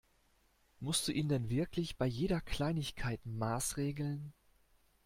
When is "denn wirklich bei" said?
1.29-2.07